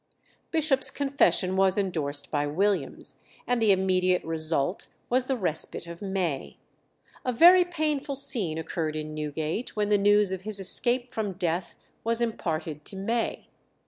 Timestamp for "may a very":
6.01-7.63